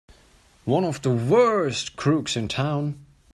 One 0.65 0.83
of 0.83 1.03
the 1.03 1.11
worst 1.11 1.95
crooks 1.95 2.35
in 2.35 2.47
town! 2.47 3.05